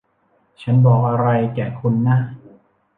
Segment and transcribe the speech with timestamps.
[0.61, 2.17] ฉันบอกอะไรแก่คุณนะ